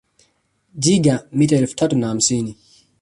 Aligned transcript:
Jaeger 0.87 1.19
mita 1.37 1.55
elfu 1.61 1.75
tatu 1.75 1.95
na 1.97 2.07
hamsini 2.07 2.55